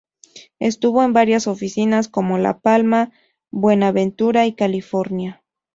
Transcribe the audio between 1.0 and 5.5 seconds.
en varias oficinas como La Palma, Buenaventura y California.